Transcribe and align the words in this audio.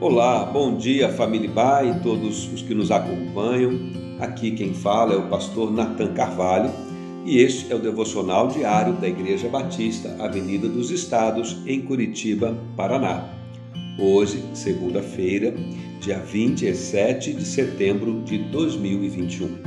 Olá, 0.00 0.46
bom 0.46 0.78
dia 0.78 1.10
família 1.10 1.50
Bai 1.50 1.90
e 1.90 2.00
todos 2.00 2.50
os 2.54 2.62
que 2.62 2.74
nos 2.74 2.90
acompanham. 2.90 3.78
Aqui 4.18 4.52
quem 4.52 4.72
fala 4.72 5.12
é 5.12 5.16
o 5.18 5.28
pastor 5.28 5.70
Nathan 5.70 6.14
Carvalho 6.14 6.70
e 7.26 7.38
este 7.38 7.70
é 7.70 7.76
o 7.76 7.78
devocional 7.78 8.48
diário 8.48 8.94
da 8.94 9.06
Igreja 9.06 9.46
Batista, 9.50 10.16
Avenida 10.18 10.66
dos 10.70 10.90
Estados, 10.90 11.58
em 11.66 11.82
Curitiba, 11.82 12.56
Paraná. 12.78 13.28
Hoje, 13.98 14.42
segunda-feira, 14.54 15.54
dia 16.00 16.18
27 16.18 17.34
de 17.34 17.44
setembro 17.44 18.22
de 18.22 18.38
2021. 18.38 19.58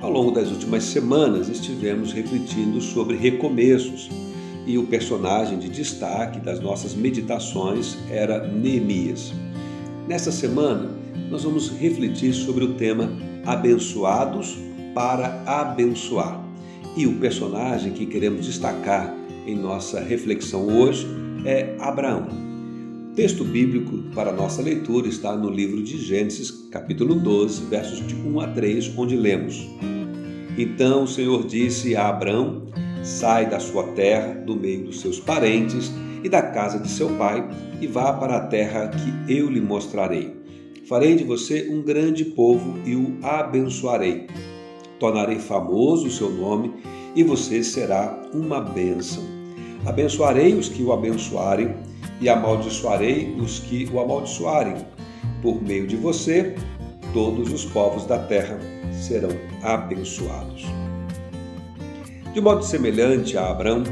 Ao 0.00 0.10
longo 0.10 0.32
das 0.32 0.50
últimas 0.50 0.82
semanas 0.82 1.48
estivemos 1.48 2.12
refletindo 2.12 2.80
sobre 2.80 3.16
recomeços 3.16 4.10
e 4.66 4.78
o 4.78 4.86
personagem 4.86 5.58
de 5.58 5.68
destaque 5.68 6.40
das 6.40 6.60
nossas 6.60 6.94
meditações 6.94 7.96
era 8.10 8.46
Neemias. 8.46 9.32
Nesta 10.06 10.30
semana, 10.30 10.90
nós 11.30 11.44
vamos 11.44 11.70
refletir 11.70 12.32
sobre 12.32 12.64
o 12.64 12.74
tema 12.74 13.10
Abençoados 13.44 14.56
para 14.94 15.42
abençoar. 15.46 16.40
E 16.96 17.06
o 17.06 17.14
personagem 17.18 17.92
que 17.92 18.06
queremos 18.06 18.46
destacar 18.46 19.14
em 19.46 19.56
nossa 19.56 20.00
reflexão 20.00 20.66
hoje 20.66 21.06
é 21.44 21.74
Abraão. 21.80 22.26
O 23.10 23.14
texto 23.14 23.44
bíblico 23.44 23.98
para 24.14 24.32
nossa 24.32 24.62
leitura 24.62 25.08
está 25.08 25.36
no 25.36 25.50
livro 25.50 25.82
de 25.82 25.98
Gênesis, 25.98 26.50
capítulo 26.70 27.14
12, 27.14 27.64
versos 27.66 28.06
de 28.06 28.14
1 28.14 28.40
a 28.40 28.48
3, 28.48 28.92
onde 28.96 29.16
lemos: 29.16 29.66
Então 30.56 31.04
o 31.04 31.08
Senhor 31.08 31.46
disse 31.46 31.96
a 31.96 32.08
Abraão: 32.08 32.62
Sai 33.02 33.48
da 33.48 33.58
sua 33.58 33.84
terra, 33.88 34.34
do 34.34 34.54
meio 34.54 34.84
dos 34.84 35.00
seus 35.00 35.18
parentes 35.18 35.92
e 36.22 36.28
da 36.28 36.42
casa 36.42 36.78
de 36.78 36.88
seu 36.88 37.08
pai, 37.16 37.48
e 37.80 37.86
vá 37.86 38.12
para 38.12 38.36
a 38.36 38.46
terra 38.46 38.88
que 38.88 39.32
eu 39.32 39.50
lhe 39.50 39.60
mostrarei. 39.60 40.40
Farei 40.88 41.16
de 41.16 41.24
você 41.24 41.68
um 41.70 41.82
grande 41.82 42.24
povo 42.24 42.78
e 42.84 42.94
o 42.94 43.16
abençoarei. 43.22 44.26
Tornarei 44.98 45.38
famoso 45.38 46.06
o 46.06 46.10
seu 46.10 46.30
nome 46.30 46.74
e 47.16 47.22
você 47.22 47.62
será 47.62 48.20
uma 48.32 48.60
bênção. 48.60 49.22
Abençoarei 49.84 50.54
os 50.54 50.68
que 50.68 50.82
o 50.82 50.92
abençoarem 50.92 51.74
e 52.20 52.28
amaldiçoarei 52.28 53.34
os 53.40 53.58
que 53.58 53.88
o 53.92 54.00
amaldiçoarem. 54.00 54.76
Por 55.40 55.60
meio 55.60 55.86
de 55.86 55.96
você, 55.96 56.54
todos 57.12 57.52
os 57.52 57.64
povos 57.64 58.06
da 58.06 58.18
terra 58.18 58.58
serão 58.92 59.30
abençoados. 59.62 60.81
De 62.32 62.40
modo 62.40 62.64
semelhante 62.64 63.36
a 63.36 63.50
Abraão, 63.50 63.82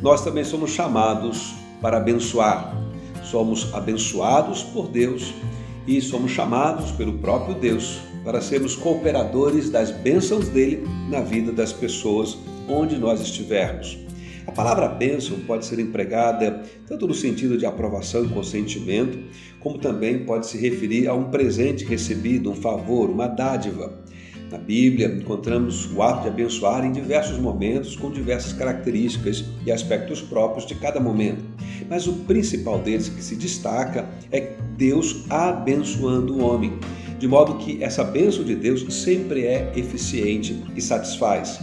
nós 0.00 0.24
também 0.24 0.42
somos 0.42 0.70
chamados 0.70 1.52
para 1.82 1.98
abençoar. 1.98 2.74
Somos 3.22 3.74
abençoados 3.74 4.62
por 4.62 4.88
Deus 4.88 5.34
e 5.86 6.00
somos 6.00 6.30
chamados 6.30 6.90
pelo 6.92 7.18
próprio 7.18 7.54
Deus 7.54 8.00
para 8.24 8.40
sermos 8.40 8.74
cooperadores 8.74 9.68
das 9.68 9.90
bênçãos 9.90 10.48
dele 10.48 10.82
na 11.10 11.20
vida 11.20 11.52
das 11.52 11.74
pessoas 11.74 12.38
onde 12.66 12.96
nós 12.96 13.20
estivermos. 13.20 13.98
A 14.46 14.52
palavra 14.52 14.88
bênção 14.88 15.38
pode 15.40 15.66
ser 15.66 15.78
empregada 15.78 16.62
tanto 16.86 17.06
no 17.06 17.14
sentido 17.14 17.58
de 17.58 17.66
aprovação 17.66 18.24
e 18.24 18.28
consentimento, 18.28 19.18
como 19.60 19.78
também 19.78 20.24
pode 20.24 20.46
se 20.46 20.56
referir 20.56 21.06
a 21.06 21.14
um 21.14 21.24
presente 21.24 21.84
recebido, 21.84 22.50
um 22.50 22.56
favor, 22.56 23.10
uma 23.10 23.26
dádiva. 23.26 23.92
Na 24.50 24.58
Bíblia, 24.58 25.06
encontramos 25.06 25.88
o 25.94 26.02
ato 26.02 26.22
de 26.22 26.28
abençoar 26.28 26.84
em 26.84 26.90
diversos 26.90 27.38
momentos, 27.38 27.94
com 27.94 28.10
diversas 28.10 28.52
características 28.52 29.44
e 29.64 29.70
aspectos 29.70 30.20
próprios 30.20 30.66
de 30.66 30.74
cada 30.74 30.98
momento. 30.98 31.44
Mas 31.88 32.08
o 32.08 32.14
principal 32.24 32.80
deles 32.80 33.08
que 33.08 33.22
se 33.22 33.36
destaca 33.36 34.08
é 34.32 34.56
Deus 34.76 35.24
abençoando 35.30 36.34
o 36.34 36.44
homem, 36.44 36.72
de 37.16 37.28
modo 37.28 37.58
que 37.58 37.80
essa 37.80 38.02
bênção 38.02 38.42
de 38.42 38.56
Deus 38.56 38.84
sempre 38.92 39.46
é 39.46 39.72
eficiente 39.76 40.64
e 40.74 40.82
satisfaz. 40.82 41.60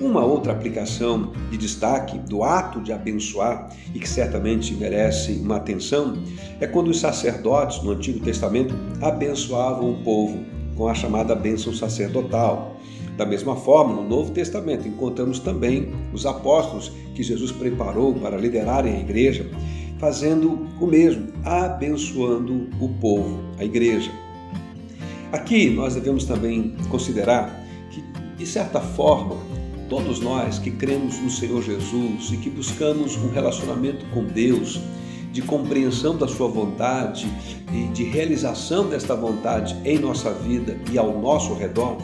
Uma 0.00 0.24
outra 0.24 0.52
aplicação 0.52 1.32
de 1.50 1.56
destaque 1.56 2.18
do 2.18 2.44
ato 2.44 2.80
de 2.80 2.92
abençoar 2.92 3.68
e 3.92 3.98
que 3.98 4.08
certamente 4.08 4.74
merece 4.74 5.32
uma 5.32 5.56
atenção 5.56 6.22
é 6.60 6.68
quando 6.68 6.88
os 6.88 7.00
sacerdotes 7.00 7.82
no 7.82 7.90
Antigo 7.90 8.20
Testamento 8.20 8.74
abençoavam 9.00 9.90
o 9.90 10.02
povo 10.04 10.61
com 10.76 10.88
a 10.88 10.94
chamada 10.94 11.34
bênção 11.34 11.72
sacerdotal. 11.74 12.76
Da 13.16 13.26
mesma 13.26 13.54
forma, 13.56 13.94
no 13.94 14.08
Novo 14.08 14.32
Testamento 14.32 14.88
encontramos 14.88 15.38
também 15.38 15.92
os 16.12 16.24
apóstolos 16.24 16.90
que 17.14 17.22
Jesus 17.22 17.52
preparou 17.52 18.14
para 18.14 18.36
liderarem 18.36 18.96
a 18.96 19.00
igreja, 19.00 19.50
fazendo 19.98 20.66
o 20.80 20.86
mesmo, 20.86 21.28
abençoando 21.44 22.68
o 22.80 22.88
povo, 22.88 23.40
a 23.58 23.64
igreja. 23.64 24.10
Aqui 25.30 25.70
nós 25.70 25.94
devemos 25.94 26.24
também 26.24 26.74
considerar 26.90 27.62
que, 27.90 28.02
de 28.36 28.46
certa 28.46 28.80
forma, 28.80 29.36
todos 29.88 30.20
nós 30.20 30.58
que 30.58 30.70
cremos 30.70 31.18
no 31.20 31.30
Senhor 31.30 31.62
Jesus 31.62 32.30
e 32.32 32.38
que 32.38 32.48
buscamos 32.48 33.16
um 33.16 33.30
relacionamento 33.30 34.04
com 34.06 34.24
Deus, 34.24 34.80
de 35.32 35.42
compreensão 35.42 36.16
da 36.16 36.28
Sua 36.28 36.46
vontade 36.46 37.26
e 37.72 37.88
de 37.88 38.04
realização 38.04 38.88
desta 38.88 39.16
vontade 39.16 39.76
em 39.84 39.98
nossa 39.98 40.32
vida 40.32 40.78
e 40.92 40.98
ao 40.98 41.18
nosso 41.18 41.54
redor, 41.54 41.96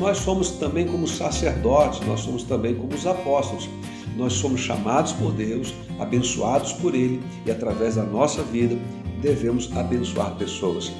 nós 0.00 0.18
somos 0.18 0.50
também 0.52 0.86
como 0.86 1.06
sacerdotes, 1.06 2.06
nós 2.06 2.20
somos 2.20 2.42
também 2.42 2.74
como 2.74 2.94
os 2.94 3.06
apóstolos. 3.06 3.68
Nós 4.16 4.34
somos 4.34 4.60
chamados 4.60 5.12
por 5.12 5.32
Deus, 5.32 5.72
abençoados 5.98 6.72
por 6.74 6.94
Ele 6.94 7.22
e 7.46 7.50
através 7.50 7.94
da 7.94 8.02
nossa 8.02 8.42
vida 8.42 8.76
devemos 9.22 9.74
abençoar 9.74 10.34
pessoas. 10.36 10.92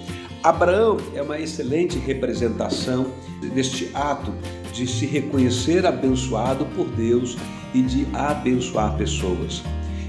Abraão 0.42 0.96
é 1.14 1.22
uma 1.22 1.38
excelente 1.38 1.98
representação 1.98 3.06
deste 3.54 3.90
ato 3.94 4.32
de 4.72 4.86
se 4.86 5.06
reconhecer 5.06 5.84
abençoado 5.86 6.64
por 6.74 6.86
Deus 6.86 7.36
e 7.74 7.82
de 7.82 8.06
abençoar 8.12 8.96
pessoas. 8.96 9.62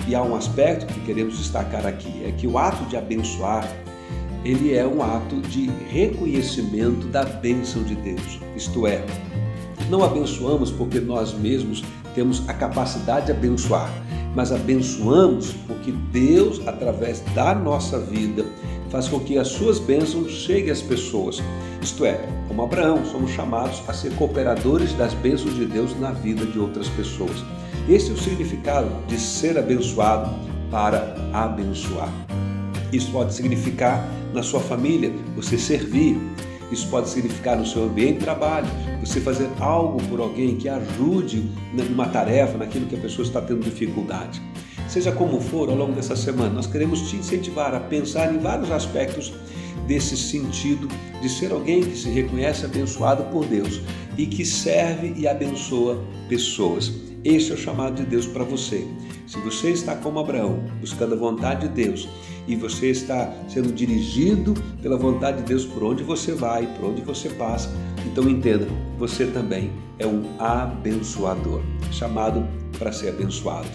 E 0.07 0.15
há 0.15 0.21
um 0.21 0.35
aspecto 0.35 0.85
que 0.85 0.99
queremos 1.01 1.37
destacar 1.37 1.85
aqui, 1.85 2.23
é 2.25 2.31
que 2.31 2.45
o 2.45 2.57
ato 2.57 2.83
de 2.85 2.97
abençoar, 2.97 3.65
ele 4.43 4.73
é 4.73 4.85
um 4.85 5.01
ato 5.01 5.39
de 5.41 5.69
reconhecimento 5.89 7.07
da 7.07 7.23
bênção 7.23 7.83
de 7.83 7.95
Deus. 7.95 8.39
Isto 8.55 8.85
é, 8.85 9.03
não 9.89 10.03
abençoamos 10.03 10.71
porque 10.71 10.99
nós 10.99 11.33
mesmos 11.33 11.83
temos 12.13 12.47
a 12.49 12.53
capacidade 12.53 13.27
de 13.27 13.31
abençoar, 13.31 13.89
mas 14.35 14.51
abençoamos 14.51 15.53
porque 15.67 15.91
Deus, 16.11 16.61
através 16.67 17.21
da 17.35 17.53
nossa 17.53 17.99
vida, 17.99 18.45
faz 18.89 19.07
com 19.07 19.19
que 19.19 19.37
as 19.37 19.47
suas 19.47 19.79
bênçãos 19.79 20.31
cheguem 20.31 20.71
às 20.71 20.81
pessoas. 20.81 21.41
Isto 21.81 22.05
é, 22.05 22.25
como 22.47 22.63
Abraão, 22.63 23.03
somos 23.05 23.31
chamados 23.31 23.81
a 23.87 23.93
ser 23.93 24.13
cooperadores 24.15 24.93
das 24.93 25.13
bênçãos 25.15 25.55
de 25.55 25.65
Deus 25.65 25.99
na 25.99 26.11
vida 26.11 26.45
de 26.45 26.59
outras 26.59 26.87
pessoas. 26.89 27.43
Esse 27.89 28.11
é 28.11 28.13
o 28.13 28.17
significado 28.17 28.89
de 29.07 29.19
ser 29.19 29.57
abençoado 29.57 30.33
para 30.69 31.15
abençoar. 31.33 32.11
Isso 32.91 33.11
pode 33.11 33.33
significar 33.33 34.07
na 34.33 34.41
sua 34.41 34.59
família 34.59 35.11
você 35.35 35.57
servir. 35.57 36.17
Isso 36.73 36.87
pode 36.87 37.07
significar 37.07 37.55
no 37.55 37.65
seu 37.67 37.83
ambiente 37.83 38.17
de 38.17 38.25
trabalho, 38.25 38.67
você 38.99 39.21
fazer 39.21 39.47
algo 39.59 40.01
por 40.07 40.19
alguém 40.19 40.55
que 40.55 40.67
ajude 40.67 41.47
numa 41.71 42.07
tarefa, 42.07 42.57
naquilo 42.57 42.87
que 42.87 42.95
a 42.95 42.99
pessoa 42.99 43.23
está 43.23 43.39
tendo 43.39 43.63
dificuldade. 43.63 44.41
Seja 44.89 45.11
como 45.11 45.39
for, 45.39 45.69
ao 45.69 45.75
longo 45.75 45.93
dessa 45.93 46.15
semana, 46.15 46.49
nós 46.49 46.65
queremos 46.65 47.09
te 47.09 47.15
incentivar 47.15 47.75
a 47.75 47.79
pensar 47.79 48.33
em 48.33 48.39
vários 48.39 48.71
aspectos 48.71 49.31
desse 49.87 50.17
sentido 50.17 50.87
de 51.21 51.29
ser 51.29 51.51
alguém 51.51 51.83
que 51.83 51.95
se 51.95 52.09
reconhece 52.09 52.65
abençoado 52.65 53.23
por 53.25 53.45
Deus 53.45 53.79
e 54.17 54.25
que 54.25 54.43
serve 54.43 55.13
e 55.15 55.27
abençoa 55.27 56.03
pessoas. 56.27 56.91
Este 57.25 57.51
é 57.51 57.55
o 57.55 57.57
chamado 57.57 57.95
de 57.95 58.05
Deus 58.05 58.27
para 58.27 58.43
você. 58.43 58.85
Se 59.25 59.39
você 59.39 59.69
está 59.69 59.95
como 59.95 60.19
Abraão, 60.19 60.61
buscando 60.81 61.15
a 61.15 61.17
vontade 61.17 61.69
de 61.69 61.73
Deus, 61.73 62.09
e 62.45 62.55
você 62.57 62.89
está 62.89 63.33
sendo 63.47 63.71
dirigido 63.71 64.53
pela 64.81 64.97
vontade 64.97 65.37
de 65.37 65.43
Deus 65.43 65.65
por 65.65 65.83
onde 65.83 66.03
você 66.03 66.33
vai, 66.33 66.67
por 66.75 66.89
onde 66.89 67.01
você 67.01 67.29
passa, 67.29 67.73
então 68.05 68.29
entenda, 68.29 68.67
você 68.99 69.25
também 69.25 69.71
é 69.99 70.05
um 70.05 70.23
abençoador, 70.37 71.61
chamado 71.91 72.45
para 72.77 72.91
ser 72.91 73.09
abençoado. 73.09 73.69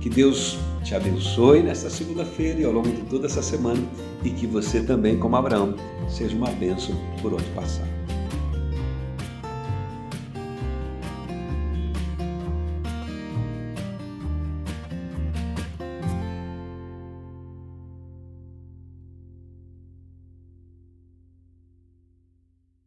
Que 0.00 0.08
Deus 0.08 0.58
te 0.82 0.94
abençoe 0.94 1.62
nesta 1.62 1.90
segunda-feira 1.90 2.60
e 2.60 2.64
ao 2.64 2.72
longo 2.72 2.88
de 2.88 3.02
toda 3.02 3.26
essa 3.26 3.42
semana 3.42 3.82
e 4.24 4.30
que 4.30 4.46
você 4.46 4.82
também, 4.82 5.18
como 5.18 5.36
Abraão, 5.36 5.74
seja 6.08 6.34
uma 6.34 6.50
bênção 6.52 6.96
por 7.20 7.34
onde 7.34 7.44
passar. 7.50 7.99